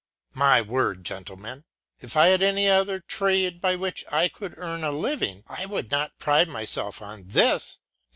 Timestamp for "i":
2.17-2.31, 4.11-4.29, 5.45-5.67